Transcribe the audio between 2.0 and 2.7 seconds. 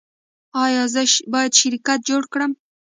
جوړ کړم؟